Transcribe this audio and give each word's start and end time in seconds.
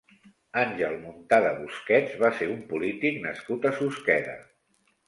Àngel 0.61 0.95
Muntada 1.01 1.51
Busquets 1.59 2.17
va 2.25 2.33
ser 2.41 2.51
un 2.55 2.59
polític 2.73 3.25
nascut 3.29 3.71
a 3.73 3.79
Susqueda. 3.79 4.37